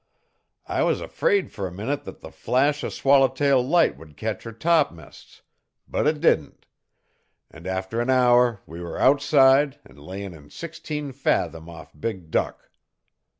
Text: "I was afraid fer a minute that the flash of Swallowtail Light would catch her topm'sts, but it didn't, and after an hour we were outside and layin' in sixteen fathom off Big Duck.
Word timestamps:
"I 0.65 0.81
was 0.81 0.99
afraid 0.99 1.51
fer 1.51 1.67
a 1.67 1.71
minute 1.71 2.05
that 2.05 2.21
the 2.21 2.31
flash 2.31 2.83
of 2.83 2.91
Swallowtail 2.91 3.61
Light 3.61 3.97
would 3.97 4.17
catch 4.17 4.41
her 4.45 4.51
topm'sts, 4.51 5.43
but 5.87 6.07
it 6.07 6.19
didn't, 6.19 6.65
and 7.51 7.67
after 7.67 8.01
an 8.01 8.09
hour 8.09 8.61
we 8.65 8.81
were 8.81 8.97
outside 8.99 9.79
and 9.85 9.99
layin' 9.99 10.33
in 10.33 10.49
sixteen 10.49 11.11
fathom 11.11 11.69
off 11.69 11.91
Big 11.93 12.31
Duck. 12.31 12.71